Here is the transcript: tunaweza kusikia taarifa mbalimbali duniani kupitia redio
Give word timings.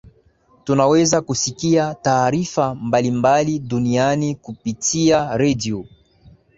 tunaweza 0.63 1.21
kusikia 1.21 1.93
taarifa 1.95 2.75
mbalimbali 2.75 3.59
duniani 3.59 4.35
kupitia 4.35 5.37
redio 5.37 5.85